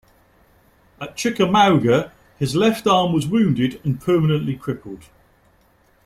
[0.99, 5.03] At Chickamauga, his left arm was wounded and permanently crippled.